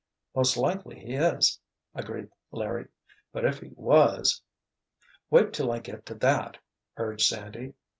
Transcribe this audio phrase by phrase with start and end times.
[0.35, 1.59] "Most likely he is,"
[1.93, 2.87] agreed Larry.
[3.31, 4.41] "But if he was——"
[5.29, 6.57] "Wait till I get to that,"
[6.97, 7.75] urged Sandy.